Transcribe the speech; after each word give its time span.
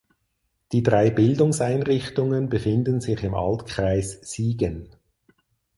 Die 0.71 0.81
drei 0.81 1.11
Bildungseinrichtungen 1.11 2.49
befinden 2.49 3.01
sich 3.01 3.21
im 3.21 3.35
Altkreis 3.35 4.17
Siegen. 4.23 4.89